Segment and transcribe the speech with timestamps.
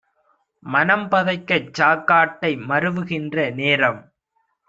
[0.63, 4.01] மனம்பதைக்கச் சாக்காட்டை மருவுகின்ற நேரம்